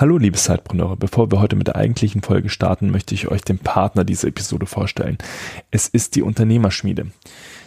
Hallo 0.00 0.16
liebe 0.16 0.36
Zeitpreneure, 0.36 0.96
bevor 0.96 1.28
wir 1.32 1.40
heute 1.40 1.56
mit 1.56 1.66
der 1.66 1.74
eigentlichen 1.74 2.22
Folge 2.22 2.50
starten, 2.50 2.92
möchte 2.92 3.16
ich 3.16 3.32
euch 3.32 3.40
den 3.40 3.58
Partner 3.58 4.04
dieser 4.04 4.28
Episode 4.28 4.64
vorstellen. 4.66 5.18
Es 5.72 5.88
ist 5.88 6.14
die 6.14 6.22
Unternehmerschmiede. 6.22 7.08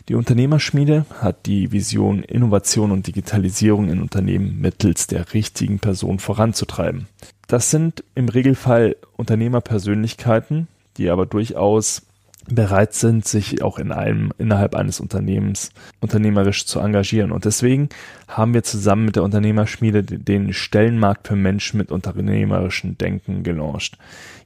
Die 0.08 0.16
Unternehmerschmiede 0.16 1.06
hat 1.20 1.46
die 1.46 1.74
Vision, 1.74 2.24
Innovation 2.24 2.92
und 2.92 3.06
Digitalisierung 3.06 3.90
in 3.90 4.02
Unternehmen 4.02 4.62
mittels 4.62 5.08
der 5.08 5.34
richtigen 5.34 5.80
Person 5.80 6.20
voranzutreiben. 6.20 7.10
Das 7.48 7.70
sind 7.70 8.02
im 8.15 8.29
Regelfall 8.29 8.96
Unternehmerpersönlichkeiten, 9.18 10.70
die 10.96 11.10
aber 11.10 11.26
durchaus 11.26 12.04
bereit 12.49 12.94
sind, 12.94 13.28
sich 13.28 13.62
auch 13.62 13.78
in 13.78 13.92
einem, 13.92 14.31
innerhalb 14.37 14.76
eines 14.76 14.99
Unternehmens 14.99 15.71
unternehmerisch 15.99 16.66
zu 16.66 16.80
engagieren. 16.80 17.31
Und 17.31 17.45
deswegen 17.45 17.90
haben 18.27 18.53
wir 18.53 18.63
zusammen 18.63 19.05
mit 19.05 19.16
der 19.16 19.23
Unternehmerschmiede 19.23 20.03
den 20.03 20.54
Stellenmarkt 20.54 21.27
für 21.27 21.35
Menschen 21.35 21.77
mit 21.77 21.91
unternehmerischem 21.91 22.98
Denken 22.98 23.44
gelauncht. 23.44 23.98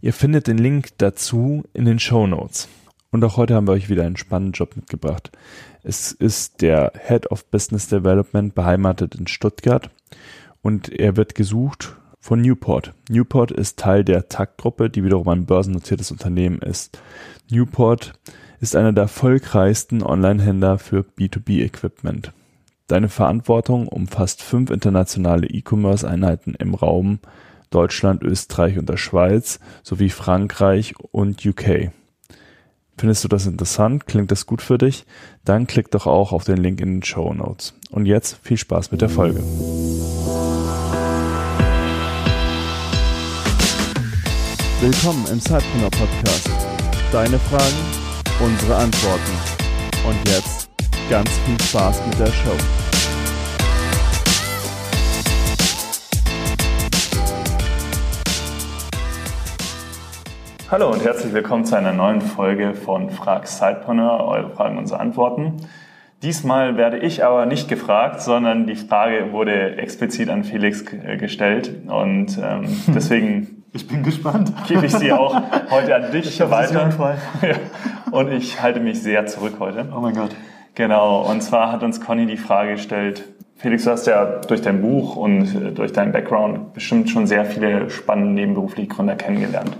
Ihr 0.01 0.13
findet 0.13 0.47
den 0.47 0.57
Link 0.57 0.89
dazu 0.97 1.63
in 1.73 1.85
den 1.85 1.99
Show 1.99 2.27
Notes. 2.27 2.67
Und 3.11 3.23
auch 3.23 3.37
heute 3.37 3.55
haben 3.55 3.67
wir 3.67 3.73
euch 3.73 3.89
wieder 3.89 4.03
einen 4.03 4.17
spannenden 4.17 4.53
Job 4.53 4.75
mitgebracht. 4.75 5.31
Es 5.83 6.11
ist 6.11 6.61
der 6.61 6.91
Head 7.07 7.31
of 7.31 7.45
Business 7.45 7.87
Development 7.87 8.53
beheimatet 8.53 9.15
in 9.15 9.27
Stuttgart 9.27 9.89
und 10.61 10.89
er 10.89 11.15
wird 11.15 11.35
gesucht 11.35 11.95
von 12.25 12.41
Newport. 12.41 12.95
Newport 13.07 13.51
ist 13.51 13.77
Teil 13.77 14.03
der 14.03 14.27
TAG-Gruppe, 14.27 14.89
die 14.89 15.03
wiederum 15.03 15.27
ein 15.27 15.45
börsennotiertes 15.45 16.09
Unternehmen 16.09 16.57
ist. 16.57 16.97
Newport 17.51 18.13
ist 18.59 18.75
einer 18.75 18.93
der 18.93 19.03
erfolgreichsten 19.03 20.01
Online-Händler 20.01 20.79
für 20.79 21.01
B2B-Equipment. 21.01 22.33
Deine 22.87 23.09
Verantwortung 23.09 23.87
umfasst 23.87 24.41
fünf 24.41 24.71
internationale 24.71 25.45
E-Commerce-Einheiten 25.45 26.55
im 26.55 26.73
Raum 26.73 27.19
Deutschland, 27.69 28.23
Österreich 28.23 28.79
und 28.79 28.89
der 28.89 28.97
Schweiz 28.97 29.59
sowie 29.83 30.09
Frankreich 30.09 30.95
und 31.11 31.45
UK. 31.45 31.91
Findest 32.97 33.23
du 33.23 33.27
das 33.27 33.45
interessant? 33.45 34.07
Klingt 34.07 34.31
das 34.31 34.47
gut 34.47 34.63
für 34.63 34.79
dich? 34.79 35.05
Dann 35.43 35.67
klick 35.67 35.91
doch 35.91 36.07
auch 36.07 36.31
auf 36.31 36.43
den 36.43 36.57
Link 36.57 36.81
in 36.81 36.93
den 36.93 37.03
Show 37.03 37.31
Notes. 37.35 37.75
Und 37.91 38.07
jetzt 38.07 38.39
viel 38.41 38.57
Spaß 38.57 38.91
mit 38.91 39.01
der 39.01 39.09
Folge. 39.09 39.43
Willkommen 44.85 45.25
im 45.31 45.39
Sidepreneur 45.39 45.89
Podcast. 45.89 46.47
Deine 47.11 47.39
Fragen, 47.39 47.73
unsere 48.39 48.75
Antworten. 48.75 49.31
Und 50.07 50.15
jetzt 50.29 50.69
ganz 51.09 51.27
viel 51.39 51.59
Spaß 51.59 52.05
mit 52.05 52.19
der 52.19 52.27
Show. 52.27 52.55
Hallo 60.69 60.91
und 60.91 61.03
herzlich 61.03 61.33
willkommen 61.33 61.65
zu 61.65 61.75
einer 61.75 61.91
neuen 61.91 62.21
Folge 62.21 62.75
von 62.75 63.09
Frag 63.09 63.47
Sidepreneur, 63.47 64.23
eure 64.23 64.51
Fragen, 64.51 64.77
unsere 64.77 64.99
Antworten. 64.99 65.67
Diesmal 66.21 66.77
werde 66.77 66.99
ich 66.99 67.25
aber 67.25 67.47
nicht 67.47 67.67
gefragt, 67.69 68.21
sondern 68.21 68.67
die 68.67 68.75
Frage 68.75 69.31
wurde 69.31 69.77
explizit 69.77 70.29
an 70.29 70.43
Felix 70.43 70.83
äh, 70.93 71.17
gestellt 71.17 71.71
und 71.87 72.39
ähm, 72.39 72.67
deswegen 72.93 73.64
ich 73.75 73.87
bin 73.87 74.03
gespannt. 74.03 74.53
Gebe 74.67 74.85
ich 74.85 74.93
sie 74.93 75.11
auch 75.11 75.35
heute 75.69 75.95
an 75.95 76.11
dich 76.11 76.25
ich 76.39 76.49
weiter. 76.49 76.89
Ja. 77.41 77.55
Und 78.11 78.31
ich 78.31 78.61
halte 78.61 78.79
mich 78.79 79.01
sehr 79.01 79.25
zurück 79.25 79.55
heute. 79.59 79.87
Oh 79.95 79.99
mein 79.99 80.15
Gott. 80.15 80.31
Genau. 80.75 81.29
Und 81.29 81.43
zwar 81.43 81.71
hat 81.71 81.83
uns 81.83 81.99
Conny 81.99 82.25
die 82.25 82.37
Frage 82.37 82.73
gestellt, 82.73 83.25
Felix, 83.57 83.83
du 83.83 83.91
hast 83.91 84.07
ja 84.07 84.25
durch 84.47 84.61
dein 84.61 84.81
Buch 84.81 85.17
und 85.17 85.55
äh, 85.55 85.71
durch 85.71 85.91
deinen 85.91 86.13
Background 86.13 86.73
bestimmt 86.73 87.09
schon 87.09 87.27
sehr 87.27 87.45
viele 87.45 87.89
spannende 87.89 88.31
nebenberufliche 88.31 88.87
Gründer 88.87 89.15
kennengelernt. 89.15 89.75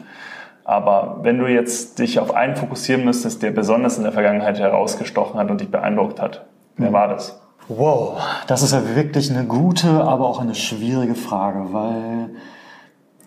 Aber 0.66 1.20
wenn 1.22 1.38
du 1.38 1.48
jetzt 1.48 2.00
dich 2.00 2.20
auf 2.20 2.34
einen 2.34 2.56
fokussieren 2.56 3.06
müsstest, 3.06 3.44
der 3.44 3.52
besonders 3.52 3.98
in 3.98 4.04
der 4.04 4.12
Vergangenheit 4.12 4.60
herausgestochen 4.60 5.40
hat 5.40 5.50
und 5.52 5.62
dich 5.62 5.70
beeindruckt 5.70 6.22
hat, 6.22 6.46
wer 6.76 6.90
mhm. 6.90 6.94
war 6.94 7.08
das? 7.08 7.40
Wow, 7.68 8.22
das 8.48 8.62
ist 8.62 8.74
ja 8.74 8.96
wirklich 8.96 9.32
eine 9.32 9.46
gute, 9.46 9.90
aber 9.90 10.28
auch 10.28 10.40
eine 10.40 10.56
schwierige 10.56 11.16
Frage, 11.16 11.68
weil 11.72 12.30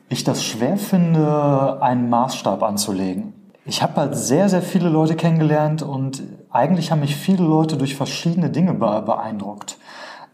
ich 0.09 0.25
das 0.25 0.45
schwer 0.45 0.77
finde, 0.77 1.79
einen 1.81 2.09
Maßstab 2.09 2.63
anzulegen. 2.63 3.35
Ich 3.65 3.83
habe 3.83 3.97
halt 3.97 4.17
sehr, 4.17 4.49
sehr 4.49 4.63
viele 4.63 4.89
Leute 4.89 5.15
kennengelernt 5.15 5.83
und 5.83 6.23
eigentlich 6.51 6.91
haben 6.91 7.01
mich 7.01 7.17
viele 7.17 7.45
Leute 7.45 7.77
durch 7.77 7.97
verschiedene 7.97 8.49
Dinge 8.49 8.73
beeindruckt. 8.73 9.77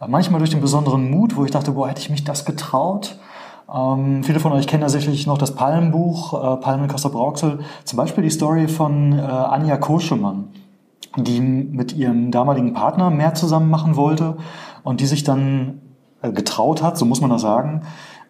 Manchmal 0.07 0.39
durch 0.39 0.51
den 0.51 0.61
besonderen 0.61 1.11
Mut, 1.11 1.37
wo 1.37 1.45
ich 1.45 1.51
dachte, 1.51 1.73
boah, 1.73 1.89
hätte 1.89 2.01
ich 2.01 2.11
mich 2.11 2.25
das 2.25 2.45
getraut? 2.45 3.19
Ähm, 3.73 4.23
viele 4.23 4.41
von 4.41 4.53
euch 4.53 4.67
kennen 4.67 4.83
ja 4.83 4.89
sicherlich 4.89 5.27
noch 5.27 5.39
das 5.39 5.55
Palmenbuch, 5.55 6.35
äh, 6.35 6.57
Palmen 6.59 6.89
Costa 6.89 7.09
Brauxel. 7.09 7.61
Zum 7.85 7.97
Beispiel 7.97 8.23
die 8.23 8.31
Story 8.31 8.69
von 8.69 9.19
äh, 9.19 9.23
Anja 9.23 9.77
Koschemann, 9.77 10.49
die 11.17 11.41
mit 11.41 11.95
ihrem 11.95 12.31
damaligen 12.31 12.75
Partner 12.75 13.11
mehr 13.11 13.35
zusammen 13.35 13.71
machen 13.71 13.97
wollte 13.97 14.37
und 14.83 15.01
die 15.01 15.07
sich 15.07 15.25
dann 15.25 15.81
äh, 16.23 16.31
getraut 16.31 16.83
hat, 16.83 16.99
so 16.99 17.05
muss 17.05 17.21
man 17.21 17.31
das 17.31 17.43
sagen, 17.43 17.83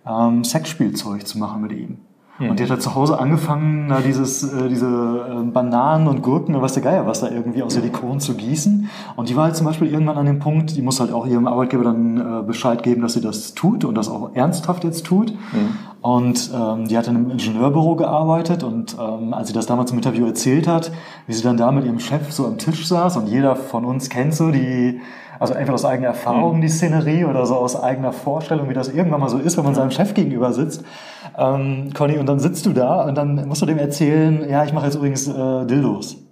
ähm, 0.07 0.45
Sexspielzeug 0.45 1.27
zu 1.27 1.39
machen 1.39 1.63
mit 1.63 1.73
ihm. 1.73 1.99
Mhm. 2.39 2.51
Und 2.51 2.59
die 2.59 2.65
hat 2.65 2.71
halt 2.71 2.83
zu 2.83 2.95
Hause 2.95 3.19
angefangen, 3.19 3.89
da 3.89 4.01
dieses, 4.01 4.43
äh, 4.43 4.69
diese 4.69 4.87
äh, 4.87 5.51
Bananen 5.51 6.09
und 6.09 6.23
Gurken 6.23 6.55
und 6.55 6.63
was 6.63 6.75
der 6.75 6.83
Geier 6.83 7.07
was 7.07 7.21
da 7.21 7.31
irgendwie 7.31 7.63
aus 7.63 7.75
Silikon 7.75 8.19
zu 8.19 8.35
gießen. 8.35 8.91
Und 9.17 9.29
die 9.29 9.37
war 9.37 9.45
halt 9.45 9.57
zum 9.57 9.67
Beispiel 9.67 9.89
irgendwann 9.89 10.19
an 10.19 10.27
dem 10.27 10.41
Punkt, 10.41 10.77
die 10.77 10.83
muss 10.83 10.99
halt 10.99 11.13
auch 11.13 11.27
ihrem 11.27 11.47
Arbeitgeber 11.47 11.85
dann 11.85 12.19
äh, 12.19 12.43
Bescheid 12.43 12.83
geben, 12.83 13.03
dass 13.03 13.13
sie 13.13 13.21
das 13.21 13.55
tut 13.55 13.85
und 13.85 13.95
das 13.95 14.09
auch 14.09 14.35
ernsthaft 14.35 14.83
jetzt 14.83 15.07
tut. 15.07 15.33
Mhm. 15.33 15.77
Und 16.01 16.51
ähm, 16.55 16.89
die 16.89 16.99
hat 16.99 17.07
in 17.07 17.17
einem 17.17 17.31
Ingenieurbüro 17.31 17.97
gearbeitet 17.97 18.63
und 18.63 18.97
ähm, 19.01 19.33
als 19.33 19.49
sie 19.49 19.55
das 19.55 19.67
damals 19.67 19.91
im 19.93 19.99
Interview 19.99 20.27
erzählt 20.27 20.67
hat, 20.67 20.93
wie 21.27 21.33
sie 21.33 21.43
dann 21.43 21.57
da 21.57 21.73
mit 21.73 21.85
ihrem 21.85 22.01
Chef 22.01 22.31
so 22.33 22.47
am 22.47 22.59
Tisch 22.59 22.87
saß 22.87 23.17
und 23.17 23.29
jeder 23.29 23.57
von 23.57 23.85
uns 23.85 24.11
kennt 24.11 24.35
so 24.35 24.51
die 24.51 25.01
also 25.45 25.55
entweder 25.55 25.75
aus 25.75 25.85
eigener 25.85 26.09
Erfahrung 26.09 26.57
mhm. 26.57 26.61
die 26.63 26.69
Szenerie 26.69 27.25
oder 27.25 27.47
so 27.47 27.57
aus 27.57 27.81
eigener 27.81 28.13
Vorstellung, 28.13 28.69
wie 28.69 28.75
das 28.75 28.89
irgendwann 28.89 29.21
mal 29.21 29.29
so 29.29 29.39
ist, 29.39 29.57
wenn 29.57 29.65
man 29.65 29.75
seinem 29.75 29.91
Chef 29.91 30.15
gegenüber 30.15 30.53
sitzt. 30.53 30.85
Ähm, 31.39 31.91
Conny, 31.95 32.19
und 32.19 32.27
dann 32.27 32.41
sitzt 32.41 32.67
du 32.67 32.73
da 32.73 33.03
und 33.05 33.15
dann 33.15 33.47
musst 33.49 33.63
du 33.63 33.67
dem 33.67 33.79
erzählen, 33.79 34.49
ja, 34.49 34.65
ich 34.65 34.73
mache 34.73 34.87
jetzt 34.87 34.97
übrigens 34.97 35.29
äh, 35.29 35.67
Dildos 35.67 36.24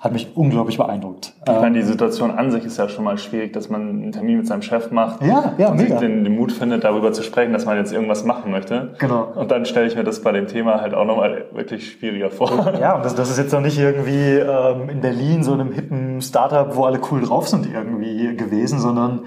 hat 0.00 0.12
mich 0.12 0.36
unglaublich 0.36 0.76
beeindruckt. 0.76 1.32
Ich 1.46 1.52
meine, 1.52 1.74
die 1.74 1.80
ähm, 1.80 1.86
Situation 1.86 2.30
an 2.30 2.50
sich 2.50 2.64
ist 2.64 2.76
ja 2.76 2.88
schon 2.88 3.04
mal 3.04 3.18
schwierig, 3.18 3.52
dass 3.52 3.70
man 3.70 3.88
einen 3.88 4.12
Termin 4.12 4.38
mit 4.38 4.46
seinem 4.46 4.62
Chef 4.62 4.90
macht 4.90 5.22
ja, 5.22 5.54
ja, 5.58 5.68
und 5.68 5.76
mega. 5.76 5.98
sich 5.98 5.98
den, 5.98 6.24
den, 6.24 6.36
Mut 6.36 6.52
findet, 6.52 6.84
darüber 6.84 7.12
zu 7.12 7.22
sprechen, 7.22 7.52
dass 7.52 7.64
man 7.64 7.76
jetzt 7.78 7.92
irgendwas 7.92 8.24
machen 8.24 8.50
möchte. 8.50 8.94
Genau. 8.98 9.32
Und 9.34 9.50
dann 9.50 9.64
stelle 9.64 9.86
ich 9.86 9.96
mir 9.96 10.04
das 10.04 10.22
bei 10.22 10.32
dem 10.32 10.46
Thema 10.46 10.80
halt 10.80 10.94
auch 10.94 11.04
nochmal 11.04 11.46
wirklich 11.52 11.92
schwieriger 11.92 12.30
vor. 12.30 12.50
Ja, 12.80 12.96
und 12.96 13.04
das, 13.04 13.14
das 13.14 13.30
ist 13.30 13.38
jetzt 13.38 13.52
noch 13.52 13.60
nicht 13.60 13.78
irgendwie 13.78 14.34
ähm, 14.34 14.88
in 14.88 15.00
Berlin 15.00 15.42
so 15.42 15.52
einem 15.52 15.72
hippen 15.72 16.20
Startup, 16.20 16.74
wo 16.76 16.84
alle 16.84 17.00
cool 17.10 17.22
drauf 17.22 17.48
sind 17.48 17.66
irgendwie 17.66 18.36
gewesen, 18.36 18.78
sondern 18.78 19.20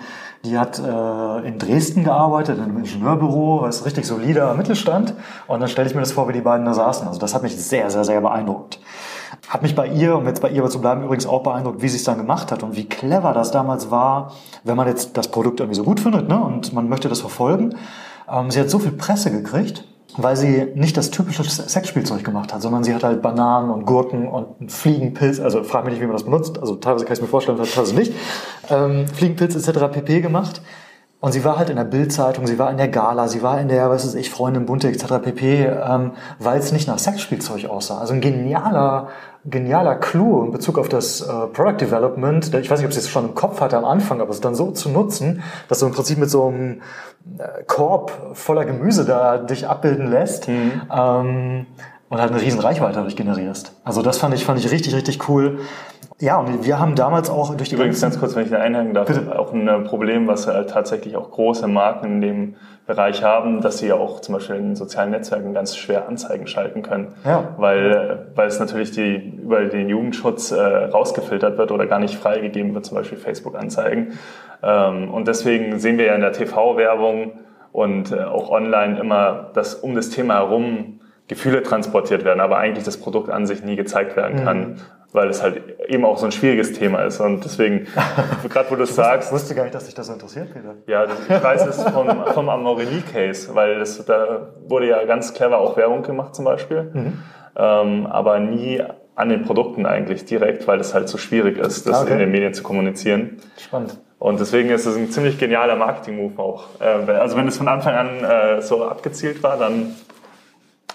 die 0.45 0.57
hat 0.57 0.79
äh, 0.79 1.47
in 1.47 1.57
Dresden 1.57 2.03
gearbeitet, 2.03 2.57
in 2.57 2.65
einem 2.65 2.77
Ingenieurbüro, 2.77 3.61
was 3.61 3.85
richtig 3.85 4.05
solider 4.05 4.53
Mittelstand. 4.53 5.13
Und 5.47 5.59
dann 5.59 5.69
stelle 5.69 5.87
ich 5.87 5.95
mir 5.95 6.01
das 6.01 6.11
vor, 6.11 6.27
wie 6.27 6.33
die 6.33 6.41
beiden 6.41 6.65
da 6.65 6.73
saßen. 6.73 7.07
Also 7.07 7.19
das 7.19 7.33
hat 7.33 7.43
mich 7.43 7.55
sehr, 7.55 7.89
sehr, 7.89 8.03
sehr 8.03 8.21
beeindruckt. 8.21 8.79
Hat 9.47 9.61
mich 9.61 9.75
bei 9.75 9.87
ihr, 9.87 10.15
um 10.15 10.25
jetzt 10.25 10.41
bei 10.41 10.49
ihr 10.49 10.67
zu 10.69 10.81
bleiben, 10.81 11.03
übrigens 11.03 11.27
auch 11.27 11.43
beeindruckt, 11.43 11.81
wie 11.81 11.89
sie 11.89 11.97
es 11.97 12.03
dann 12.03 12.17
gemacht 12.17 12.51
hat 12.51 12.63
und 12.63 12.75
wie 12.75 12.85
clever 12.85 13.33
das 13.33 13.51
damals 13.51 13.91
war, 13.91 14.31
wenn 14.63 14.75
man 14.75 14.87
jetzt 14.87 15.17
das 15.17 15.27
Produkt 15.27 15.59
irgendwie 15.59 15.75
so 15.75 15.83
gut 15.83 15.99
findet 15.99 16.27
ne, 16.27 16.43
und 16.43 16.73
man 16.73 16.89
möchte 16.89 17.09
das 17.09 17.19
verfolgen. 17.19 17.75
Ähm, 18.31 18.49
sie 18.49 18.59
hat 18.59 18.69
so 18.69 18.79
viel 18.79 18.91
Presse 18.91 19.31
gekriegt, 19.31 19.85
weil 20.17 20.35
sie 20.35 20.71
nicht 20.75 20.97
das 20.97 21.11
typische 21.11 21.43
Sexspielzeug 21.43 22.23
gemacht 22.23 22.53
hat, 22.53 22.61
sondern 22.61 22.83
sie 22.83 22.95
hat 22.95 23.03
halt 23.03 23.21
Bananen 23.21 23.69
und 23.69 23.85
Gurken 23.85 24.27
und 24.27 24.71
Fliegenpilz, 24.71 25.39
also 25.39 25.63
frag 25.63 25.85
mich 25.85 25.93
nicht, 25.93 26.01
wie 26.01 26.07
man 26.07 26.15
das 26.15 26.23
benutzt, 26.23 26.57
also 26.57 26.75
teilweise 26.75 27.05
kann 27.05 27.13
ich 27.13 27.19
es 27.19 27.21
mir 27.21 27.27
vorstellen, 27.27 27.57
teilweise 27.57 27.93
nicht, 27.95 28.13
ähm, 28.69 29.07
Fliegenpilz 29.07 29.55
etc. 29.55 29.91
pp. 29.91 30.21
gemacht 30.21 30.61
und 31.25 31.31
sie 31.31 31.43
war 31.43 31.57
halt 31.57 31.71
in 31.71 31.75
der 31.75 31.85
Bildzeitung, 31.85 32.45
sie 32.45 32.59
war 32.59 32.69
in 32.69 32.77
der 32.77 32.87
Gala, 32.87 33.27
sie 33.27 33.41
war 33.41 33.59
in 33.59 33.67
der, 33.67 33.89
was 33.89 34.05
weiß 34.05 34.13
ich, 34.13 34.29
Freundin 34.29 34.67
Bunte 34.67 34.89
etc. 34.89 35.05
pp., 35.23 35.65
ähm, 35.65 36.11
weil 36.37 36.59
es 36.59 36.71
nicht 36.71 36.87
nach 36.87 36.99
Sexspielzeug 36.99 37.65
aussah. 37.65 37.97
Also 37.97 38.13
ein 38.13 38.21
genialer, 38.21 39.07
genialer 39.43 39.95
Clou 39.95 40.45
in 40.45 40.51
Bezug 40.51 40.77
auf 40.77 40.87
das 40.87 41.21
äh, 41.21 41.47
Product 41.51 41.77
Development. 41.81 42.53
Ich 42.53 42.69
weiß 42.69 42.77
nicht, 42.77 42.85
ob 42.85 42.93
sie 42.93 42.99
es 42.99 43.09
schon 43.09 43.25
im 43.25 43.33
Kopf 43.33 43.59
hatte 43.59 43.75
am 43.75 43.85
Anfang, 43.85 44.21
aber 44.21 44.29
es 44.29 44.39
dann 44.39 44.53
so 44.53 44.69
zu 44.69 44.87
nutzen, 44.87 45.41
dass 45.67 45.79
du 45.79 45.87
im 45.87 45.93
Prinzip 45.93 46.19
mit 46.19 46.29
so 46.29 46.45
einem 46.45 46.81
äh, 47.39 47.63
Korb 47.65 48.11
voller 48.33 48.65
Gemüse 48.65 49.03
da 49.03 49.39
dich 49.39 49.67
abbilden 49.67 50.11
lässt. 50.11 50.47
Mhm. 50.47 50.83
Ähm, 50.95 51.65
und 52.07 52.21
halt 52.21 52.31
eine 52.31 52.41
riesen 52.41 52.59
Reichweite 52.59 52.93
dadurch 52.93 53.15
generierst. 53.15 53.73
Also 53.83 54.03
das 54.03 54.19
fand 54.19 54.35
ich, 54.35 54.45
fand 54.45 54.59
ich 54.59 54.71
richtig, 54.71 54.93
richtig 54.93 55.27
cool. 55.27 55.59
Ja, 56.19 56.39
und 56.39 56.65
wir 56.65 56.79
haben 56.79 56.95
damals 56.95 57.29
auch 57.29 57.55
durch 57.55 57.69
die 57.69 57.75
Übrigens 57.75 57.99
ganz 57.99 58.17
kurz, 58.17 58.35
wenn 58.35 58.45
ich 58.45 58.49
da 58.49 58.59
einhängen 58.59 58.93
darf, 58.93 59.07
Bitte. 59.07 59.37
auch 59.37 59.51
ein 59.51 59.83
Problem, 59.83 60.27
was 60.27 60.47
halt 60.47 60.69
tatsächlich 60.69 61.17
auch 61.17 61.29
große 61.29 61.67
Marken 61.67 62.05
in 62.05 62.21
dem 62.21 62.55
Bereich 62.87 63.21
haben, 63.21 63.61
dass 63.61 63.79
sie 63.79 63.87
ja 63.87 63.95
auch 63.95 64.21
zum 64.21 64.35
Beispiel 64.35 64.55
in 64.55 64.75
sozialen 64.75 65.11
Netzwerken 65.11 65.53
ganz 65.53 65.75
schwer 65.75 66.07
Anzeigen 66.07 66.47
schalten 66.47 66.83
können, 66.83 67.15
ja. 67.25 67.55
weil 67.57 68.27
weil 68.35 68.47
es 68.47 68.59
natürlich 68.59 68.91
die 68.91 69.15
über 69.15 69.65
den 69.65 69.89
Jugendschutz 69.89 70.51
äh, 70.51 70.61
rausgefiltert 70.61 71.57
wird 71.57 71.71
oder 71.71 71.87
gar 71.87 71.99
nicht 71.99 72.15
freigegeben 72.15 72.73
wird, 72.75 72.85
zum 72.85 72.95
Beispiel 72.95 73.17
Facebook-Anzeigen. 73.17 74.19
Ähm, 74.63 75.13
und 75.13 75.27
deswegen 75.27 75.79
sehen 75.79 75.97
wir 75.97 76.05
ja 76.05 76.15
in 76.15 76.21
der 76.21 76.31
TV-Werbung 76.31 77.33
und 77.71 78.11
äh, 78.13 78.23
auch 78.23 78.49
online 78.51 78.99
immer, 78.99 79.49
dass 79.53 79.75
um 79.75 79.95
das 79.95 80.11
Thema 80.11 80.35
herum 80.35 81.01
Gefühle 81.27 81.63
transportiert 81.63 82.23
werden, 82.23 82.39
aber 82.39 82.57
eigentlich 82.57 82.85
das 82.85 82.97
Produkt 82.97 83.29
an 83.29 83.47
sich 83.47 83.63
nie 83.63 83.75
gezeigt 83.75 84.15
werden 84.15 84.43
kann, 84.43 84.59
mhm. 84.59 84.75
Weil 85.15 85.29
es 85.29 85.41
halt 85.41 85.79
eben 85.87 86.05
auch 86.05 86.17
so 86.17 86.25
ein 86.25 86.31
schwieriges 86.31 86.73
Thema 86.73 87.03
ist. 87.03 87.19
Und 87.19 87.43
deswegen, 87.43 87.87
gerade 88.49 88.69
wo 88.69 88.75
du 88.75 88.83
es 88.83 88.95
sagst. 88.95 89.29
Ich 89.29 89.33
wusste 89.33 89.55
gar 89.55 89.63
nicht, 89.63 89.73
dass 89.73 89.85
dich 89.85 89.95
das 89.95 90.09
interessiert, 90.09 90.53
Peter. 90.53 90.75
Ja, 90.87 91.05
ich 91.05 91.43
weiß 91.43 91.65
es 91.65 91.83
vom, 91.83 92.25
vom 92.33 92.49
Amorelie-Case, 92.49 93.55
weil 93.55 93.79
das, 93.79 94.03
da 94.05 94.53
wurde 94.67 94.89
ja 94.89 95.03
ganz 95.05 95.33
clever 95.33 95.57
auch 95.57 95.77
Werbung 95.77 96.03
gemacht 96.03 96.35
zum 96.35 96.45
Beispiel, 96.45 96.91
mhm. 96.93 97.23
ähm, 97.55 98.05
aber 98.07 98.39
nie 98.39 98.83
an 99.15 99.29
den 99.29 99.43
Produkten 99.43 99.85
eigentlich 99.85 100.25
direkt, 100.25 100.67
weil 100.67 100.79
es 100.79 100.93
halt 100.93 101.07
so 101.07 101.17
schwierig 101.17 101.57
ist, 101.57 101.87
das 101.87 102.01
okay. 102.01 102.13
in 102.13 102.19
den 102.19 102.31
Medien 102.31 102.53
zu 102.53 102.63
kommunizieren. 102.63 103.37
Spannend. 103.57 103.97
Und 104.19 104.39
deswegen 104.39 104.69
ist 104.69 104.85
es 104.85 104.95
ein 104.95 105.09
ziemlich 105.09 105.37
genialer 105.37 105.75
Marketing-Move 105.75 106.41
auch. 106.41 106.67
Äh, 106.79 107.11
also 107.11 107.37
wenn 107.37 107.47
es 107.47 107.57
von 107.57 107.67
Anfang 107.67 107.95
an 107.95 108.23
äh, 108.23 108.61
so 108.61 108.85
abgezielt 108.85 109.43
war, 109.43 109.57
dann 109.57 109.95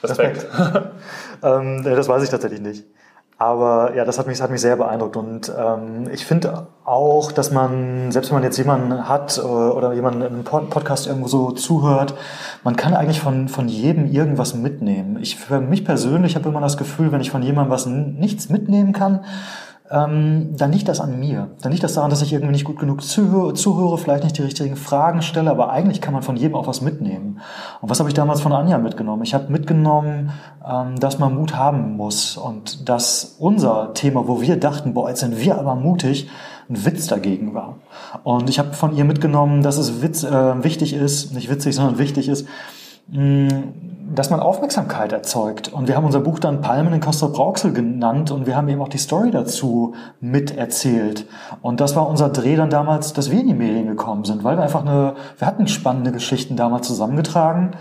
Respekt. 0.02 0.46
Respekt. 0.52 0.86
ähm, 1.42 1.82
das 1.84 2.08
weiß 2.08 2.22
ich 2.22 2.30
tatsächlich 2.30 2.60
nicht. 2.60 2.84
Aber 3.40 3.96
ja, 3.96 4.04
das 4.04 4.18
hat 4.18 4.26
mich, 4.26 4.42
hat 4.42 4.50
mich 4.50 4.60
sehr 4.60 4.76
beeindruckt. 4.76 5.16
Und 5.16 5.50
ähm, 5.58 6.10
ich 6.12 6.26
finde 6.26 6.66
auch, 6.84 7.32
dass 7.32 7.50
man, 7.50 8.12
selbst 8.12 8.28
wenn 8.28 8.36
man 8.36 8.42
jetzt 8.42 8.58
jemanden 8.58 9.08
hat 9.08 9.38
äh, 9.38 9.40
oder 9.40 9.94
jemanden 9.94 10.22
einem 10.22 10.44
Podcast 10.44 11.06
irgendwo 11.06 11.26
so 11.26 11.50
zuhört, 11.52 12.12
man 12.64 12.76
kann 12.76 12.92
eigentlich 12.92 13.22
von, 13.22 13.48
von 13.48 13.66
jedem 13.66 14.04
irgendwas 14.04 14.54
mitnehmen. 14.54 15.18
Ich 15.22 15.36
für 15.36 15.58
mich 15.58 15.86
persönlich 15.86 16.36
habe 16.36 16.50
immer 16.50 16.60
das 16.60 16.76
Gefühl, 16.76 17.12
wenn 17.12 17.22
ich 17.22 17.30
von 17.30 17.42
jemandem 17.42 17.72
was 17.72 17.86
nichts 17.86 18.50
mitnehmen 18.50 18.92
kann, 18.92 19.24
ähm, 19.90 20.56
dann 20.56 20.70
liegt 20.70 20.88
das 20.88 21.00
an 21.00 21.18
mir. 21.18 21.50
Dann 21.62 21.72
liegt 21.72 21.82
das 21.82 21.94
daran, 21.94 22.10
dass 22.10 22.22
ich 22.22 22.32
irgendwie 22.32 22.52
nicht 22.52 22.64
gut 22.64 22.78
genug 22.78 23.02
zuhöre, 23.02 23.54
zuhöre, 23.54 23.98
vielleicht 23.98 24.22
nicht 24.22 24.38
die 24.38 24.42
richtigen 24.42 24.76
Fragen 24.76 25.20
stelle, 25.20 25.50
aber 25.50 25.70
eigentlich 25.70 26.00
kann 26.00 26.14
man 26.14 26.22
von 26.22 26.36
jedem 26.36 26.54
auch 26.54 26.68
was 26.68 26.80
mitnehmen. 26.80 27.40
Und 27.80 27.90
was 27.90 27.98
habe 27.98 28.08
ich 28.08 28.14
damals 28.14 28.40
von 28.40 28.52
Anja 28.52 28.78
mitgenommen? 28.78 29.24
Ich 29.24 29.34
habe 29.34 29.50
mitgenommen, 29.50 30.30
ähm, 30.64 30.98
dass 31.00 31.18
man 31.18 31.34
Mut 31.34 31.56
haben 31.56 31.96
muss 31.96 32.36
und 32.36 32.88
dass 32.88 33.36
unser 33.40 33.92
Thema, 33.94 34.28
wo 34.28 34.40
wir 34.40 34.58
dachten, 34.58 34.94
boah, 34.94 35.08
jetzt 35.08 35.20
sind 35.20 35.40
wir 35.40 35.58
aber 35.58 35.74
mutig, 35.74 36.28
ein 36.68 36.84
Witz 36.84 37.08
dagegen 37.08 37.52
war. 37.52 37.78
Und 38.22 38.48
ich 38.48 38.60
habe 38.60 38.74
von 38.74 38.94
ihr 38.94 39.04
mitgenommen, 39.04 39.62
dass 39.62 39.76
es 39.76 40.02
Witz, 40.02 40.22
äh, 40.22 40.62
wichtig 40.62 40.92
ist, 40.92 41.34
nicht 41.34 41.50
witzig, 41.50 41.74
sondern 41.74 41.98
wichtig 41.98 42.28
ist, 42.28 42.46
dass 43.12 44.30
man 44.30 44.40
Aufmerksamkeit 44.40 45.12
erzeugt. 45.12 45.72
Und 45.72 45.88
wir 45.88 45.96
haben 45.96 46.04
unser 46.04 46.20
Buch 46.20 46.38
dann 46.38 46.60
Palmen 46.60 46.92
in 46.92 47.00
Costa 47.00 47.26
Brauxel 47.26 47.72
genannt 47.72 48.30
und 48.30 48.46
wir 48.46 48.56
haben 48.56 48.68
eben 48.68 48.80
auch 48.82 48.88
die 48.88 48.98
Story 48.98 49.30
dazu 49.30 49.94
miterzählt. 50.20 51.26
Und 51.62 51.80
das 51.80 51.96
war 51.96 52.08
unser 52.08 52.28
Dreh 52.28 52.56
dann 52.56 52.70
damals, 52.70 53.12
dass 53.12 53.30
wir 53.30 53.40
in 53.40 53.48
die 53.48 53.54
Medien 53.54 53.86
gekommen 53.86 54.24
sind, 54.24 54.44
weil 54.44 54.56
wir 54.56 54.62
einfach 54.62 54.82
eine, 54.82 55.14
wir 55.38 55.46
hatten 55.46 55.68
spannende 55.68 56.12
Geschichten 56.12 56.56
damals 56.56 56.86
zusammengetragen 56.86 57.72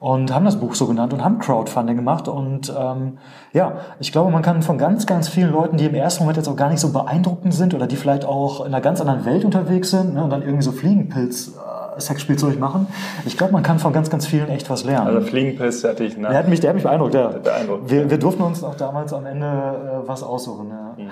und 0.00 0.34
haben 0.34 0.46
das 0.46 0.58
Buch 0.58 0.74
so 0.74 0.86
genannt 0.86 1.12
und 1.12 1.22
haben 1.22 1.38
Crowdfunding 1.38 1.94
gemacht. 1.94 2.26
Und 2.26 2.74
ähm, 2.76 3.18
ja, 3.52 3.74
ich 4.00 4.10
glaube, 4.10 4.30
man 4.30 4.42
kann 4.42 4.62
von 4.62 4.78
ganz, 4.78 5.06
ganz 5.06 5.28
vielen 5.28 5.52
Leuten, 5.52 5.76
die 5.76 5.84
im 5.84 5.94
ersten 5.94 6.24
Moment 6.24 6.38
jetzt 6.38 6.48
auch 6.48 6.56
gar 6.56 6.70
nicht 6.70 6.80
so 6.80 6.90
beeindruckend 6.90 7.54
sind 7.54 7.74
oder 7.74 7.86
die 7.86 7.96
vielleicht 7.96 8.24
auch 8.24 8.60
in 8.60 8.68
einer 8.68 8.80
ganz 8.80 9.00
anderen 9.00 9.26
Welt 9.26 9.44
unterwegs 9.44 9.90
sind 9.90 10.14
ne, 10.14 10.24
und 10.24 10.30
dann 10.30 10.40
irgendwie 10.42 10.64
so 10.64 10.72
Fliegenpilz 10.72 11.52
Sexspielzeug 11.98 12.58
machen. 12.58 12.86
Ich 13.26 13.36
glaube, 13.36 13.52
man 13.52 13.62
kann 13.62 13.78
von 13.78 13.92
ganz, 13.92 14.08
ganz 14.08 14.26
vielen 14.26 14.48
echt 14.48 14.70
was 14.70 14.84
lernen. 14.84 15.08
Also 15.08 15.20
Fliegenpilz 15.20 15.84
hatte 15.84 16.04
ich, 16.04 16.16
ne? 16.16 16.28
Der 16.28 16.38
hat 16.38 16.48
mich, 16.48 16.60
der 16.60 16.70
hat 16.70 16.74
mich 16.76 16.84
beeindruckt, 16.84 17.14
ja. 17.14 17.28
Beeindruckt. 17.28 17.90
Wir, 17.90 18.10
wir 18.10 18.18
durften 18.18 18.42
uns 18.42 18.64
auch 18.64 18.76
damals 18.76 19.12
am 19.12 19.26
Ende 19.26 19.46
äh, 19.46 20.08
was 20.08 20.22
aussuchen, 20.22 20.70
ja. 20.70 20.94
Hm. 20.96 21.10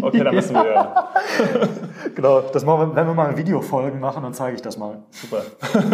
Okay, 0.00 0.22
dann 0.22 0.34
müssen 0.34 0.54
wir. 0.54 0.92
genau, 2.14 2.40
das 2.40 2.64
machen 2.64 2.90
wir, 2.90 2.96
wenn 2.96 3.06
wir 3.06 3.14
mal 3.14 3.36
Videofolgen 3.36 4.00
machen, 4.00 4.22
dann 4.22 4.34
zeige 4.34 4.56
ich 4.56 4.62
das 4.62 4.78
mal. 4.78 4.98
Super. 5.10 5.42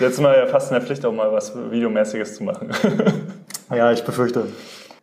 Jetzt 0.00 0.16
sind 0.16 0.24
wir 0.24 0.36
ja 0.36 0.46
fast 0.46 0.70
in 0.70 0.74
der 0.74 0.82
Pflicht, 0.82 1.04
auch 1.06 1.12
mal 1.12 1.32
was 1.32 1.54
Videomäßiges 1.54 2.36
zu 2.36 2.44
machen. 2.44 2.70
ja, 3.70 3.92
ich 3.92 4.04
befürchte. 4.04 4.46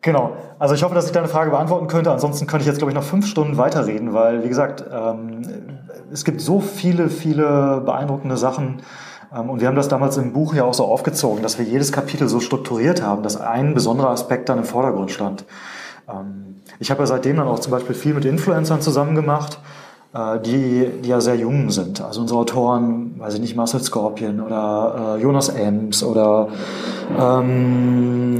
Genau. 0.01 0.35
Also 0.57 0.73
ich 0.73 0.83
hoffe, 0.83 0.95
dass 0.95 1.05
ich 1.05 1.11
deine 1.11 1.27
Frage 1.27 1.51
beantworten 1.51 1.87
könnte. 1.87 2.11
Ansonsten 2.11 2.47
könnte 2.47 2.63
ich 2.63 2.67
jetzt, 2.67 2.79
glaube 2.79 2.91
ich, 2.91 2.95
noch 2.95 3.03
fünf 3.03 3.27
Stunden 3.27 3.57
weiterreden, 3.57 4.13
weil, 4.13 4.43
wie 4.43 4.49
gesagt, 4.49 4.83
ähm, 4.91 5.41
es 6.11 6.25
gibt 6.25 6.41
so 6.41 6.59
viele, 6.59 7.09
viele 7.09 7.81
beeindruckende 7.85 8.35
Sachen. 8.35 8.81
Ähm, 9.33 9.49
und 9.49 9.61
wir 9.61 9.67
haben 9.67 9.75
das 9.75 9.87
damals 9.87 10.17
im 10.17 10.33
Buch 10.33 10.55
ja 10.55 10.63
auch 10.63 10.73
so 10.73 10.85
aufgezogen, 10.85 11.43
dass 11.43 11.59
wir 11.59 11.65
jedes 11.65 11.91
Kapitel 11.91 12.27
so 12.27 12.39
strukturiert 12.39 13.01
haben, 13.01 13.23
dass 13.23 13.39
ein 13.39 13.73
besonderer 13.73 14.09
Aspekt 14.09 14.49
dann 14.49 14.57
im 14.57 14.65
Vordergrund 14.65 15.11
stand. 15.11 15.45
Ähm, 16.09 16.55
ich 16.79 16.91
habe 16.91 17.01
ja 17.01 17.07
seitdem 17.07 17.37
dann 17.37 17.47
auch 17.47 17.59
zum 17.59 17.71
Beispiel 17.71 17.95
viel 17.95 18.13
mit 18.13 18.25
Influencern 18.25 18.81
zusammen 18.81 19.15
gemacht, 19.15 19.59
äh, 20.13 20.39
die, 20.39 20.89
die 21.03 21.09
ja 21.09 21.21
sehr 21.21 21.35
jung 21.35 21.69
sind. 21.71 22.01
Also 22.01 22.21
unsere 22.21 22.39
Autoren, 22.39 23.19
weiß 23.19 23.35
ich 23.35 23.41
nicht, 23.41 23.55
Marcel 23.55 23.81
Scorpion 23.81 24.41
oder 24.41 25.15
äh, 25.17 25.21
Jonas 25.21 25.49
Ems 25.49 26.03
oder 26.03 26.49
ähm, 27.19 28.37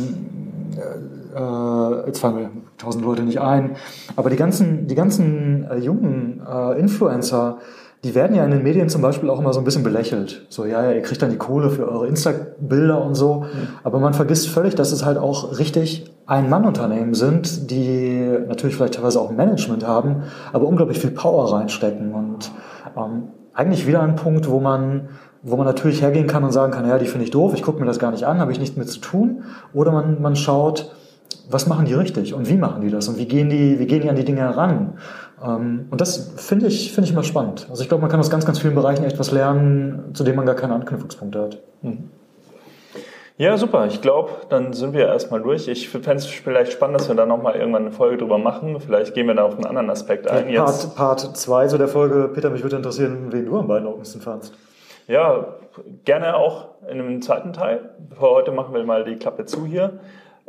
äh, 1.35 2.07
jetzt 2.07 2.19
fallen 2.19 2.35
mir 2.35 2.49
tausend 2.77 3.05
Leute 3.05 3.23
nicht 3.23 3.39
ein, 3.39 3.75
aber 4.15 4.29
die 4.29 4.35
ganzen, 4.35 4.87
die 4.87 4.95
ganzen 4.95 5.69
äh, 5.69 5.77
jungen 5.77 6.41
äh, 6.47 6.79
Influencer, 6.79 7.59
die 8.03 8.15
werden 8.15 8.35
ja 8.35 8.43
in 8.43 8.51
den 8.51 8.63
Medien 8.63 8.89
zum 8.89 9.01
Beispiel 9.01 9.29
auch 9.29 9.39
immer 9.39 9.53
so 9.53 9.59
ein 9.59 9.63
bisschen 9.63 9.83
belächelt. 9.83 10.45
So, 10.49 10.65
ja, 10.65 10.83
ja, 10.83 10.91
ihr 10.91 11.01
kriegt 11.03 11.21
dann 11.21 11.29
die 11.29 11.37
Kohle 11.37 11.69
für 11.69 11.87
eure 11.87 12.07
Insta-Bilder 12.07 13.03
und 13.03 13.13
so. 13.13 13.41
Mhm. 13.41 13.67
Aber 13.83 13.99
man 13.99 14.13
vergisst 14.13 14.47
völlig, 14.49 14.73
dass 14.73 14.91
es 14.91 15.05
halt 15.05 15.19
auch 15.19 15.59
richtig 15.59 16.11
Ein-Mann-Unternehmen 16.25 17.13
sind, 17.13 17.69
die 17.69 18.37
natürlich 18.47 18.75
vielleicht 18.75 18.95
teilweise 18.95 19.21
auch 19.21 19.31
Management 19.31 19.85
haben, 19.85 20.23
aber 20.51 20.65
unglaublich 20.65 20.99
viel 20.99 21.11
Power 21.11 21.53
reinstecken. 21.53 22.13
Und 22.13 22.51
ähm, 22.97 23.29
eigentlich 23.53 23.85
wieder 23.85 24.01
ein 24.01 24.15
Punkt, 24.15 24.49
wo 24.49 24.59
man 24.59 25.09
wo 25.43 25.55
man 25.55 25.65
natürlich 25.65 26.01
hergehen 26.01 26.27
kann 26.27 26.43
und 26.43 26.51
sagen 26.51 26.71
kann, 26.71 26.87
ja, 26.87 26.99
die 26.99 27.07
finde 27.07 27.25
ich 27.25 27.31
doof, 27.31 27.53
ich 27.55 27.63
gucke 27.63 27.79
mir 27.79 27.87
das 27.87 27.97
gar 27.97 28.11
nicht 28.11 28.25
an, 28.25 28.39
habe 28.39 28.51
ich 28.51 28.59
nichts 28.59 28.77
mit 28.77 28.89
zu 28.89 28.99
tun. 28.99 29.43
Oder 29.73 29.91
man, 29.91 30.21
man 30.21 30.35
schaut, 30.35 30.91
was 31.51 31.67
machen 31.67 31.85
die 31.85 31.93
richtig 31.93 32.33
und 32.33 32.49
wie 32.49 32.57
machen 32.57 32.81
die 32.81 32.89
das 32.89 33.07
und 33.07 33.17
wie 33.17 33.25
gehen 33.25 33.49
die, 33.49 33.79
wie 33.79 33.85
gehen 33.85 34.01
die 34.01 34.09
an 34.09 34.15
die 34.15 34.25
Dinge 34.25 34.41
heran? 34.41 34.97
Ähm, 35.43 35.87
und 35.89 36.01
das 36.01 36.33
finde 36.37 36.67
ich, 36.67 36.93
finde 36.93 37.07
ich 37.07 37.13
immer 37.13 37.23
spannend. 37.23 37.67
Also 37.69 37.81
ich 37.83 37.89
glaube, 37.89 38.01
man 38.01 38.09
kann 38.09 38.19
aus 38.19 38.29
ganz, 38.29 38.45
ganz 38.45 38.59
vielen 38.59 38.75
Bereichen 38.75 39.03
echt 39.03 39.19
was 39.19 39.31
lernen, 39.31 40.13
zu 40.13 40.23
dem 40.23 40.35
man 40.35 40.45
gar 40.45 40.55
keine 40.55 40.75
Anknüpfungspunkte 40.75 41.41
hat. 41.41 41.59
Mhm. 41.81 42.09
Ja, 43.37 43.57
super. 43.57 43.87
Ich 43.87 44.01
glaube, 44.01 44.29
dann 44.49 44.73
sind 44.73 44.93
wir 44.93 45.07
erstmal 45.07 45.41
durch. 45.41 45.67
Ich 45.67 45.89
fände 45.89 46.13
es 46.17 46.27
vielleicht 46.27 46.73
spannend, 46.73 46.99
dass 46.99 47.07
wir 47.07 47.15
da 47.15 47.25
nochmal 47.25 47.55
irgendwann 47.55 47.83
eine 47.83 47.91
Folge 47.91 48.17
drüber 48.17 48.37
machen. 48.37 48.79
Vielleicht 48.79 49.15
gehen 49.15 49.25
wir 49.25 49.33
da 49.33 49.45
auf 49.45 49.55
einen 49.55 49.65
anderen 49.65 49.89
Aspekt 49.89 50.29
ein. 50.29 50.47
Ja, 50.49 50.71
Part 50.95 51.21
2 51.21 51.67
so 51.69 51.79
der 51.79 51.87
Folge, 51.87 52.29
Peter, 52.31 52.51
mich 52.51 52.61
würde 52.61 52.75
interessieren, 52.75 53.29
wen 53.31 53.45
du 53.45 53.57
am 53.57 53.67
beeindruckendsten 53.67 54.21
fandst. 54.21 54.53
Ja, 55.07 55.55
gerne 56.05 56.35
auch 56.35 56.67
in 56.87 56.99
einem 56.99 57.21
zweiten 57.23 57.51
Teil. 57.51 57.89
Für 58.11 58.29
heute 58.29 58.51
machen 58.51 58.75
wir 58.75 58.83
mal 58.83 59.03
die 59.05 59.15
Klappe 59.15 59.45
zu 59.45 59.65
hier. 59.65 59.99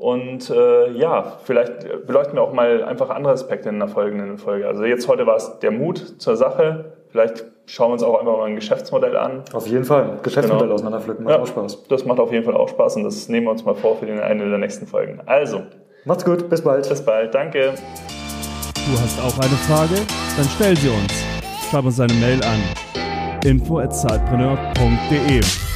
Und 0.03 0.51
äh, 0.51 0.91
ja, 0.91 1.39
vielleicht 1.45 2.07
beleuchten 2.09 2.35
wir 2.35 2.43
auch 2.43 2.53
mal 2.53 2.83
einfach 2.83 3.11
andere 3.11 3.35
Aspekte 3.35 3.69
in 3.69 3.79
der 3.79 3.87
folgenden 3.87 4.37
Folge. 4.37 4.67
Also 4.67 4.83
jetzt 4.83 5.07
heute 5.07 5.29
war 5.29 5.37
es 5.37 5.61
der 5.61 5.71
Mut 5.71 6.21
zur 6.21 6.37
Sache. 6.37 6.87
Vielleicht 7.11 7.45
schauen 7.67 7.91
wir 7.91 7.93
uns 7.93 8.03
auch 8.03 8.19
einfach 8.19 8.37
mal 8.37 8.47
ein 8.47 8.57
Geschäftsmodell 8.57 9.17
an. 9.17 9.45
Auf 9.53 9.69
jeden 9.69 9.85
Fall. 9.85 10.19
Geschäftsmodell 10.25 10.63
genau. 10.63 10.75
auseinanderpflücken 10.75 11.23
macht 11.23 11.37
ja, 11.37 11.41
auch 11.41 11.47
Spaß. 11.47 11.85
Das 11.85 12.05
macht 12.05 12.19
auf 12.19 12.33
jeden 12.33 12.45
Fall 12.45 12.57
auch 12.57 12.69
Spaß 12.69 12.97
und 12.97 13.05
das 13.05 13.29
nehmen 13.29 13.47
wir 13.47 13.53
uns 13.53 13.65
mal 13.65 13.77
vor 13.77 13.95
für 13.95 14.07
den 14.07 14.19
eine 14.19 14.49
der 14.49 14.59
nächsten 14.59 14.89
Folgen. 14.89 15.21
Also. 15.27 15.61
Macht's 16.05 16.25
gut. 16.25 16.51
Bis 16.51 16.63
bald. 16.63 16.89
Bis 16.89 17.01
bald. 17.01 17.33
Danke. 17.33 17.75
Du 18.75 19.01
hast 19.01 19.21
auch 19.21 19.39
eine 19.39 19.55
Frage? 19.69 19.95
Dann 20.37 20.49
stell 20.57 20.77
sie 20.79 20.89
uns. 20.89 21.13
Schreib 21.71 21.85
uns 21.85 22.01
eine 22.01 22.13
Mail 22.15 22.41
an 22.43 22.59
info@zeitpreneur.de. 23.45 25.72